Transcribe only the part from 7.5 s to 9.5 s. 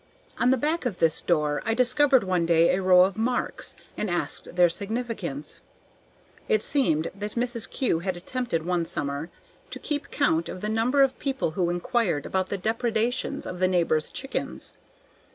Kew had attempted one summer